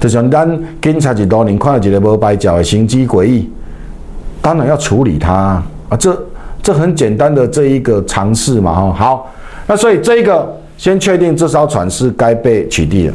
[0.00, 3.48] 就像咱警察几多年看到一个无白脚的行迹诡异，
[4.42, 5.32] 当然要处理他
[5.88, 6.20] 啊，这
[6.60, 9.30] 这很简单的这一个尝试嘛，哈，好，
[9.68, 10.54] 那所以这一个。
[10.78, 13.12] 先确定这艘船是该被取缔的，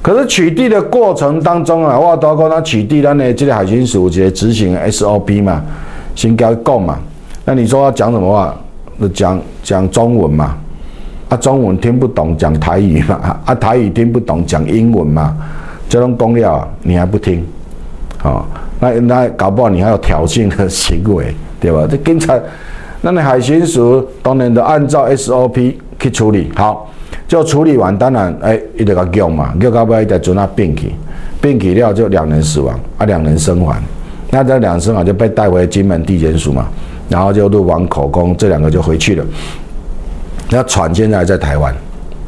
[0.00, 5.62] 可是取缔的过程当中啊，我包括他取缔，咱呢这个海巡署直接执行 SOP 嘛，
[6.14, 6.98] 先交讲嘛。
[7.44, 8.56] 那你说要讲什么话？
[8.96, 10.56] 那讲讲中文嘛？
[11.28, 13.38] 啊，中文听不懂，讲台语嘛？
[13.44, 15.36] 啊，台语听不懂，讲英文嘛？
[15.88, 17.44] 这种公料你还不听？
[18.22, 18.44] 哦，
[18.78, 21.86] 那那搞不好你还有挑衅的行为，对吧？
[21.90, 22.38] 这警察，
[23.02, 25.74] 那你海巡署当然都按照 SOP。
[26.02, 26.90] 去处理好，
[27.28, 30.90] 就处理完，当然，哎，伊就甲叫嘛，叫到尾一台船啊变去，
[31.42, 33.78] 变去了就两人死亡，啊，两人生还，
[34.30, 36.66] 那这两人生还就被带回金门地检署嘛，
[37.10, 39.22] 然后就录完口供，这两个就回去了。
[40.48, 41.74] 那船现在还在台湾，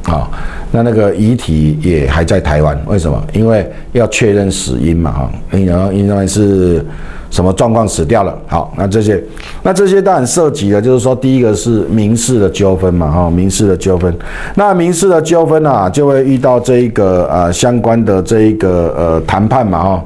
[0.04, 0.28] 啊，
[0.70, 3.24] 那那个遗体也还在台湾，为什么？
[3.32, 6.84] 因为要确认死因嘛，哈，然后因为是。
[7.32, 8.38] 什么状况死掉了？
[8.46, 9.20] 好，那这些，
[9.62, 14.14] 那这些当然涉及的，就是说，第一个是民事的纠纷嘛，哈，民事的纠纷。
[14.54, 20.04] 那民事的纠纷啊，就会遇到这一个呃相关的这一个呃谈判嘛，哈，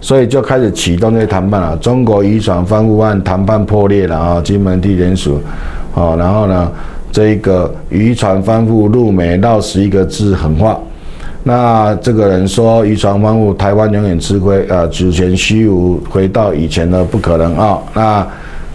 [0.00, 1.76] 所以就开始启动这些谈判了。
[1.78, 5.40] 中国渔船翻覆案谈判破裂了啊，金门地检署，
[5.94, 6.70] 哦，然后呢，
[7.10, 10.78] 这一个渔船翻覆，入美到十一个字狠话。
[11.48, 17.78] 那这个人说渔船翻覆，台湾永远吃亏，呃，主权虚无，回到以前的不可能啊。
[17.94, 18.26] 那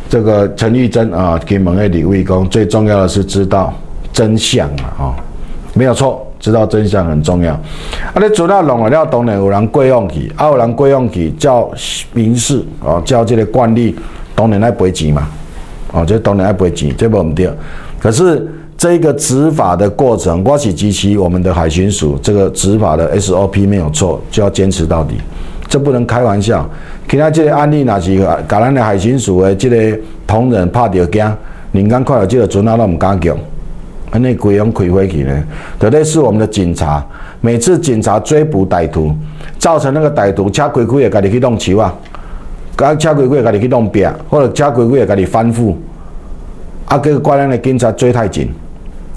[0.10, 3.72] 这个陈玉珍啊，给蒙爱李卫公，最重要的是知道
[4.12, 5.14] 真相啊，
[5.76, 7.54] 没有错，知道真相很重要。
[7.54, 11.70] 啊，你主要弄了了，当然有人贵用去，啊，有人贵用去叫
[12.12, 13.96] 民事哦，叫这个惯例，
[14.34, 15.28] 当然爱赔钱嘛，
[15.92, 17.48] 哦，这当然爱赔钱，这不唔对。
[18.00, 18.52] 可是。
[18.84, 25.16] 这个执法的过程，我是支持我们的海巡署这个执法的 SOP 没有错，就要坚持到底，
[25.70, 26.70] 这不能开玩笑。
[27.08, 31.26] 其他这个案例，那是甲咱的海巡署的这个同仁怕着惊，
[31.72, 33.38] 人刚看到这个船啊，都唔敢叫，
[34.12, 35.44] 安尼鬼用开回去呢？
[35.80, 37.02] 特别是我们的警察，
[37.40, 39.16] 每次警察追捕歹徒，
[39.58, 41.96] 造成那个歹徒车开开也家己去弄球啊，
[42.76, 45.74] 甲车开开也家己去弄壁，或者车开开也家己翻覆，
[46.88, 48.52] 啊，个怪咱的警察追太紧。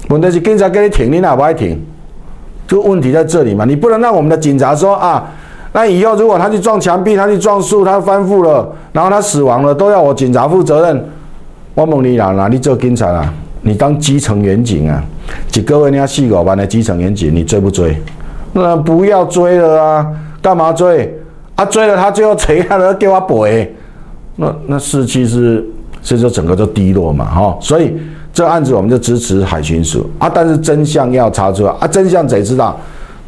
[0.09, 1.79] 问题是警察给你停，你哪不爱停？
[2.67, 3.63] 这个问题在这里嘛？
[3.65, 5.25] 你不能让我们的警察说啊，
[5.71, 11.05] 那以后如果他去撞墙壁，他去撞树，他翻覆了，然后他死亡了，都要我警察负责任。
[11.73, 13.33] 我问你啦，哪里做警察啊？
[13.61, 15.01] 你当基层员警啊？
[15.49, 17.95] 几个月你要四五万的基层员警，你追不追？
[18.53, 20.07] 那不要追了啊！
[20.41, 21.17] 干嘛追？
[21.55, 23.75] 啊，追了他最后谁还能给我赔？
[24.35, 25.65] 那那士气是，
[26.01, 27.97] 所以说整个就低落嘛，哈，所以。
[28.37, 32.79] 这案子我们就支持海巡署啊，但是真相要查出来啊，真相谁知道？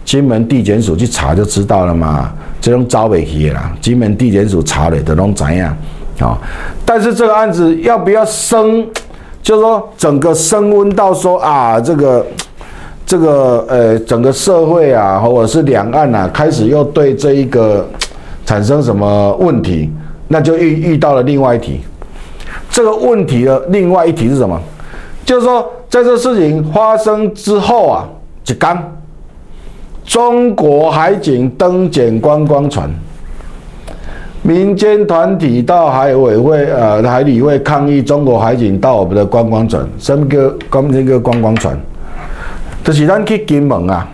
[0.06, 2.32] 金门地检署去查就知道了嘛。
[2.62, 5.76] 这种招尾去啦，金门地检署查了都能怎样
[6.20, 6.38] 啊？
[6.86, 8.86] 但是这个案子要不要升？
[9.42, 12.24] 就是说整个升温到说啊，这个
[13.04, 17.84] 这个呃，整个社会啊，或者是两岸啊，开始又对这一个
[18.46, 19.90] 产生什么问题？
[20.28, 21.82] 那就遇遇到了另外一题。
[22.70, 24.62] 这个问题的另外一题是什么？
[25.30, 28.10] 就是说，在这事情发生之后啊，
[28.48, 28.84] 一刚
[30.04, 32.90] 中国海警登检观光船，
[34.42, 41.80] 民间团体到海委会、呃海理会抗议中国海警到我们的观光船，什么叫观这个观光船？
[42.84, 44.10] 就是咱去金门啊，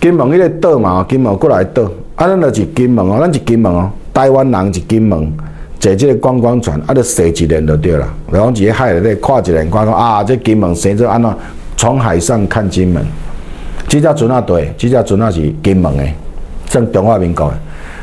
[0.00, 1.82] 金门迄个岛嘛，金门过来岛，
[2.14, 5.30] 啊，咱就是金门哦，咱是金门哦，台湾人是金门。
[5.86, 8.08] 坐这个观光船，啊，就坐一年就对了。
[8.32, 11.32] 然后伫个海里看一年，看讲啊，这金门生做安怎？
[11.76, 13.06] 从海上看金门，
[13.86, 16.04] 这只船啊对，这只船啊是金门的，
[16.66, 17.54] 算中华民国的。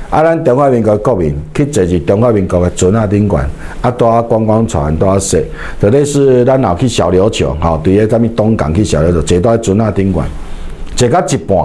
[0.10, 3.46] 啊，咱中华民国国民去坐是中华民国的船啊顶管，
[3.82, 5.42] 啊，搭观光船都要坐，
[5.82, 10.26] 特别是咱若去小琉球，吼，对个咱们东港去小琉球，坐到船啊顶管，
[10.96, 11.58] 坐到一半，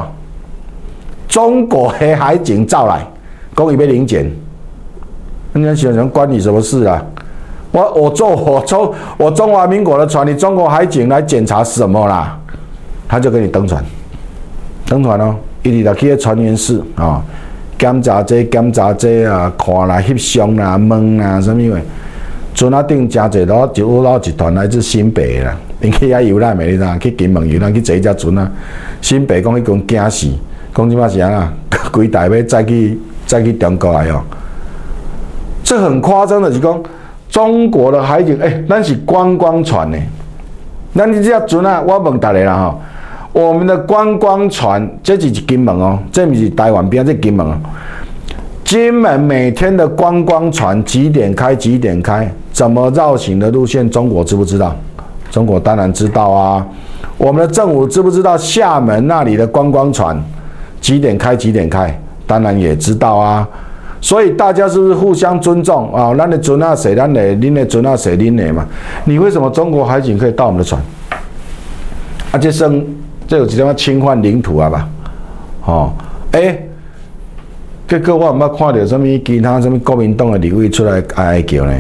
[1.29, 3.07] 中国的海警走来，
[3.55, 4.29] 讲伊要领钱。
[5.61, 7.05] 人家想想关你什么事啊？
[7.71, 12.39] 我我坐我中我中华民国的船，你中国海警来检查什么啦？
[13.07, 13.85] 他就给你登船，
[14.87, 17.23] 登船哦，一直来去船员室啊，
[17.79, 21.81] 检查这检查这啊，看啦、翕相啦、问啦，什么的。
[22.55, 28.51] 船啊顶真济咯，就有老一团来自新北啦，因去遐游览美丽啦，去金门游览去坐一只船啊。
[29.03, 30.27] 新北讲伊讲惊死，
[30.75, 31.53] 讲即摆是安啊，
[31.93, 34.23] 规台要再去再去中国来哦。
[35.69, 36.83] 这很夸张的，是讲
[37.29, 39.99] 中国的海警，哎，那是观光船呢。
[40.95, 42.79] 那你这船啊，我问大家啦哈，
[43.35, 47.55] 我们的观光船，这是金门哦，这不是台湾边，这金门哦。
[48.65, 51.55] 金门每天的观光船几点开？
[51.55, 52.27] 几点开？
[52.51, 53.91] 怎么绕行的路线？
[53.91, 54.75] 中国知不知道？
[55.31, 56.67] 中国当然知道啊。
[57.19, 60.19] 我们的政府知不知道厦门那里的观光船
[60.81, 61.37] 几点开？
[61.37, 61.95] 几点开？
[62.27, 63.47] 当然也知道啊。
[64.01, 66.15] 所以大家是不是互相尊重啊？
[66.17, 68.65] 那你准那谁，那你你那准那谁，你那嘛？
[69.05, 70.81] 你为什么中国海警可以到我们的船？
[72.31, 72.87] 啊，这生
[73.27, 74.89] 这有几点侵犯领土啊吧？
[75.67, 75.93] 哦，
[76.31, 76.57] 哎，
[77.89, 81.73] 结果我唔捌看到什么其他什么国民党的立委出来哀叫呢？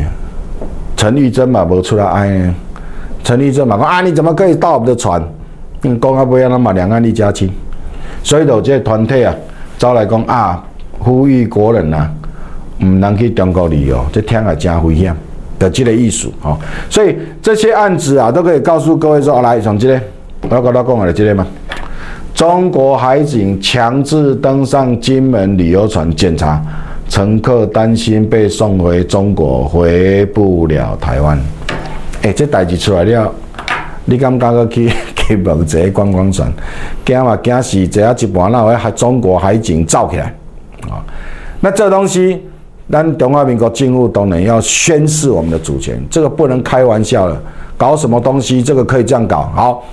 [0.96, 2.54] 陈玉珍嘛无出来哀呢？
[3.22, 5.22] 陈玉珍嘛讲啊，你怎么可以到我们的船？
[5.80, 7.49] 讲到尾啊，那嘛两岸一家亲，
[8.24, 9.32] 所以就这团体啊，
[9.78, 10.64] 走来讲啊。
[11.01, 12.11] 呼吁国人呐，
[12.81, 15.14] 唔能去中国旅游，这听也真危险
[15.59, 16.57] 的这个意思哦。
[16.89, 20.01] 所以这些案子啊，都可以告诉各位说，来从这个，
[20.49, 21.47] 我要跟大家讲的这个嘛，
[22.35, 26.62] 中国海警强制登上金门旅游船检查，
[27.09, 31.37] 乘客担心被送回中国，回不了台湾。
[32.22, 33.33] 哎，这代志出来了，
[34.05, 36.53] 你敢敢去 去问这观光船？
[37.05, 40.24] 惊嘛惊是这一半，那会海中国海警造起来？
[40.89, 41.03] 啊。
[41.61, 42.41] 那这东西，
[42.91, 47.41] 咱中华民国进入东南要宣示我们的主权，这个不能开玩笑了。
[47.76, 49.49] 搞什么东西，这个可以这样搞。
[49.55, 49.84] 好，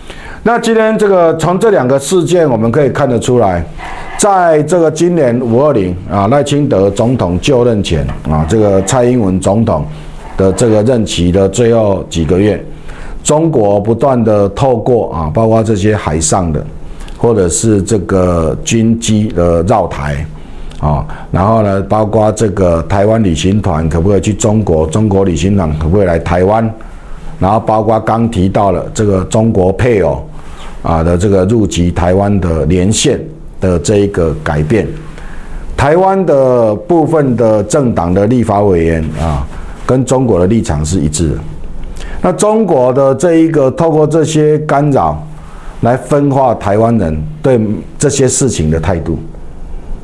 [0.41, 3.63] 那今天这个从这两个事件，我们可以看得出来，
[4.17, 9.85] 在这个今年五二零啊，赖清德总统就任前啊，这个蔡英文总统
[10.35, 12.59] 的这个任期的最后几个月。
[13.23, 16.65] 中国不断的透过啊，包括这些海上的，
[17.17, 20.25] 或者是这个军机的绕台，
[20.79, 24.85] 啊，然后呢，包括这个台湾旅行团可不可以去中国？
[24.87, 26.69] 中国旅行团可不可以来台湾？
[27.39, 30.25] 然后包括刚提到了这个中国配偶
[30.81, 33.19] 啊的这个入籍台湾的连线
[33.59, 34.87] 的这一个改变，
[35.75, 39.45] 台湾的部分的政党的立法委员啊，
[39.85, 41.35] 跟中国的立场是一致的。
[42.21, 45.21] 那中国的这一个透过这些干扰
[45.81, 47.59] 来分化台湾人对
[47.99, 49.19] 这些事情的态度，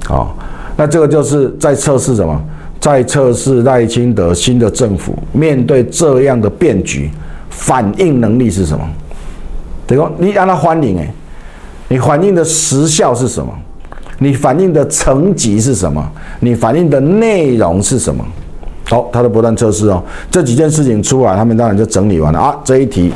[0.06, 0.36] 好，
[0.82, 2.42] 那这个就是在测试什么？
[2.80, 7.08] 在测试赖清德新的政府面对这样的变局
[7.52, 8.84] 反应能力是什么？
[9.86, 11.14] 等于你让他欢迎哎，
[11.88, 13.54] 你反应的时效是什么？
[14.18, 16.04] 你反应的层级是什么？
[16.40, 18.26] 你反应的内容是什么？
[18.86, 22.60] 好，他的不断测试哦，这几件事情出来，他们当然就整理完了啊。
[22.64, 23.14] 这一题，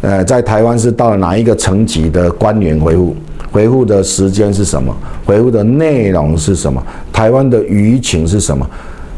[0.00, 3.14] 呃，在台湾是到了哪一个层级的官员回复？
[3.56, 4.94] 回复的时间是什么？
[5.24, 6.82] 回复的内容是什么？
[7.10, 8.68] 台湾的舆情是什么？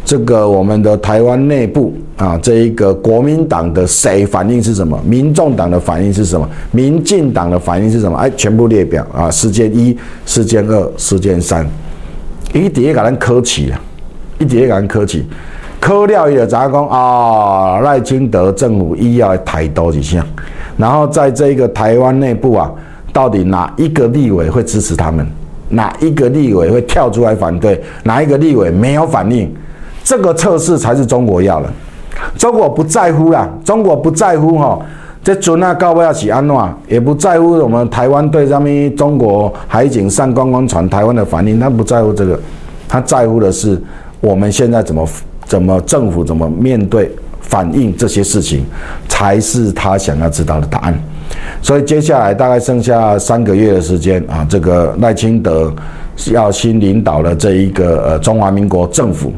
[0.05, 4.97] 这个我们的台湾内部啊，这一个国民党的谁反应是什么？
[5.05, 6.49] 民众党的反应是什么？
[6.71, 8.17] 民进党的反应是什么？
[8.17, 11.67] 哎，全部列表啊，事件一、事件二、事件三，
[12.55, 13.81] 一叠给人科起啊，
[14.39, 15.27] 一叠给人科起。
[15.81, 17.81] 科料也咋讲啊？
[17.81, 20.25] 赖清德政府医药太多几项，
[20.77, 22.71] 然后在这个台湾内部啊，
[23.19, 25.27] 到底哪一个立委会支持他们？
[25.71, 27.83] 哪一个立委会跳出来反对？
[28.05, 29.53] 哪一个立委没有反应？
[30.05, 31.69] 这个测试才是中国要的。
[32.37, 34.79] 中国不在乎啦，中国不在乎哈，
[35.25, 42.39] 这准啊高不要起安诺，也不在乎我们台湾对上面中国海警上观光船台湾的反应，他不在乎这个，
[42.87, 43.83] 他在乎的是
[44.21, 45.05] 我们现在怎么。
[45.49, 47.11] 怎么政府怎么面对
[47.41, 48.67] 反映这些事情，
[49.09, 50.93] 才是他想要知道的答案。
[51.63, 55.73] 所以接下来大概剩下三个月的时间啊，这个赖清德
[56.33, 59.33] 要新领导的这一个呃中华民国政府，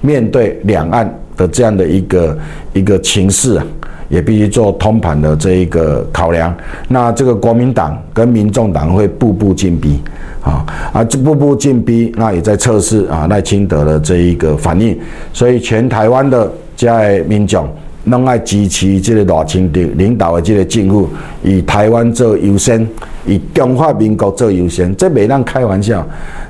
[0.00, 2.38] 面对两岸的这样的一个
[2.72, 3.66] 一个情势啊，
[4.08, 6.54] 也必须做通盘的这一个考量。
[6.88, 10.00] 那这个国民党跟民众党会步步进逼。
[10.42, 14.96] 啊啊，这步步进逼，那也在测试啊赖清德的这一个反应，
[15.32, 17.68] 所以全台湾的在民众
[18.06, 21.08] 拢爱支持这个赖清德领导的这个政府，
[21.42, 22.86] 以台湾做优先，
[23.26, 26.06] 以中华民国做优先，这袂当开玩笑，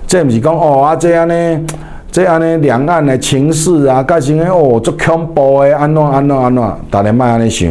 [0.06, 1.60] 这毋是讲哦啊这样呢，
[2.12, 7.70] 这样呢两岸的情势啊，改成哦足恐怖的安怎安怎安怎，大家莫安尼想，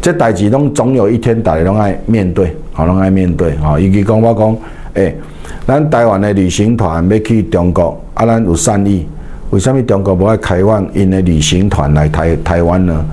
[0.00, 4.56] 这代志拢总有一天大家拢爱面对，好拢爱面对，好，尤其讲我讲，
[4.94, 5.16] 诶。
[5.64, 9.06] 咱台湾的旅行团要去中国，啊，咱有善意，
[9.52, 13.04] 为什么中国无爱开放因的旅行团来台台湾呢？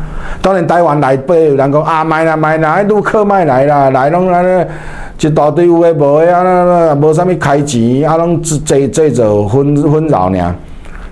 [0.42, 4.66] 当然台湾来，不有人讲啊，卖啦买啦，陆客卖来啦，来拢安尼
[5.20, 10.56] 一大堆有诶无诶啊，无啥物开钱，啊，拢这这做分分扰尔。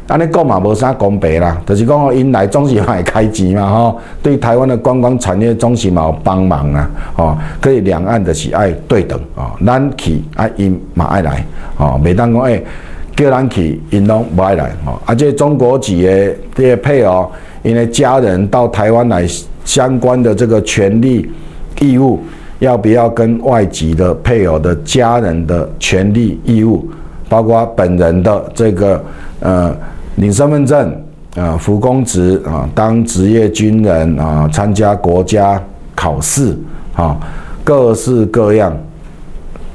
[0.08, 11.44] 安尼讲嘛，无啥公平啦，就是讲哦，因来总是会开钱嘛，吼，对台湾的观光产业总是嘛有帮忙啊，吼，可以两岸的是爱对等啊，咱去啊，因嘛爱来，
[11.76, 12.64] 吼，每当讲诶，
[13.18, 17.30] 叫咱去，因拢不爱来，吼，而且中国籍的这些配偶，
[17.64, 19.28] 因为家人到台湾来
[19.66, 21.30] 相关的这个权利
[21.82, 22.22] 义务，
[22.60, 26.90] 要不要跟外籍的配偶的家人的权利义务，
[27.28, 29.04] 包括本人的这个
[29.42, 29.76] 呃。
[30.18, 30.92] 领身份证
[31.36, 35.62] 啊，服公职啊，当职业军人啊，参加国家
[35.94, 36.58] 考试
[36.96, 37.16] 啊，
[37.64, 38.76] 各式各样，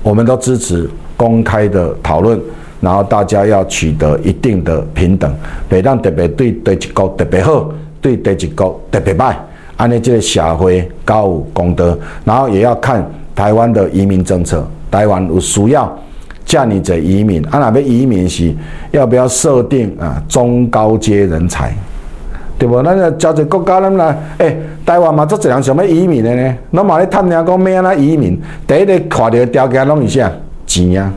[0.03, 2.41] 我们都支持公开的讨论，
[2.83, 5.35] 然后大家要取得一定的平等，
[5.71, 7.73] 别让特别对对一国特别好，
[8.03, 9.35] 对对一国特别坏，
[9.79, 15.91] 安尼这个社会高有公德，然后也要看台湾的移民政策，台湾有需要。
[16.45, 18.53] 叫你者移民，啊，那边移民是
[18.91, 21.73] 要不要设定啊中高阶人才，
[22.59, 22.83] 对不？
[22.83, 26.55] 那个交一国家人来，诶，台湾嘛做这样想要移民的呢？
[26.73, 28.39] 那嘛咧探听讲咩啊移民？
[28.67, 30.31] 第一个看到条件拢是啥？
[30.67, 31.13] 钱啊！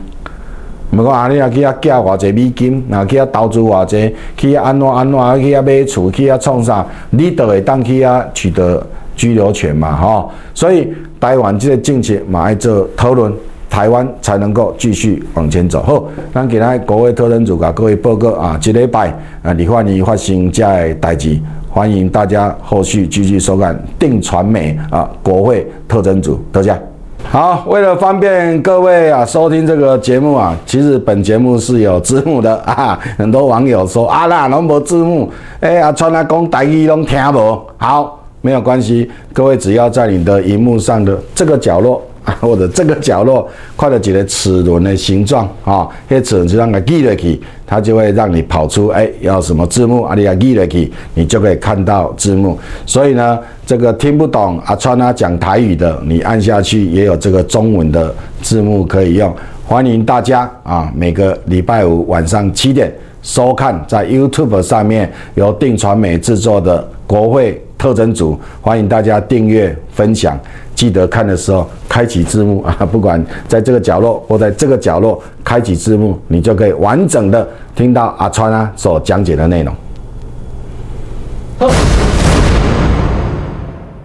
[0.92, 6.86] 毋讲啊，你啊去遐寄偌济美金，啊去遐投资偌济，去遐安怎安怎，去遐买厝，去遐创啥？
[7.10, 9.96] 你都会当去遐取得居留权嘛？
[9.96, 10.30] 吼！
[10.54, 10.88] 所以
[11.20, 13.32] 台湾这个政策嘛爱做讨论。
[13.68, 15.82] 台湾才能够继续往前走。
[15.82, 19.12] 好，咱今日国会特征组甲各位报告啊，一礼拜
[19.42, 26.95] 啊，李焕仪发生这的代志，欢迎大家后续继续收看定传媒啊国会特征组，多谢。
[27.30, 32.98] 好，为了方便各位啊收听这个节目啊，其实本节目是有字幕的啊。
[33.18, 37.60] 很多网友说啊那拢无字幕，哎啊，川阿公台语拢听无。
[37.76, 42.00] 好，没有关系，各位只要在你的荧幕上的这个角落。
[42.40, 52.58] 或者这个角落，快的几个齿轮的形状啊，些齿轮就让它记了去，它就会让你跑出哎要什么字幕啊，你要记了去，你就可以看到字幕。
[52.84, 58.12] 所以呢，这个听不懂阿川啊讲台语的，你按下去也有这个中文的
[58.42, 59.34] 字幕可以用。
[59.64, 70.38] 欢迎大家啊，每个礼拜五晚上七点收看在 YouTube 上面由定传媒制作的国会特征组，欢迎大家订阅分享。
[70.76, 71.66] 记得看的时候
[71.96, 79.74] 开启字幕啊 不管在这个角落或在这个角落开启字幕你就可以完整的听到阿川啊所讲解的内容。